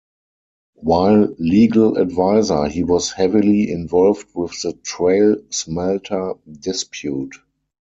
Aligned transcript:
While 0.77 1.35
Legal 1.37 1.97
Advisor, 1.99 2.67
he 2.69 2.83
was 2.83 3.11
heavily 3.11 3.69
involved 3.69 4.25
with 4.33 4.59
the 4.63 4.73
Trail 4.73 5.35
Smelter 5.51 6.33
dispute. 6.51 7.35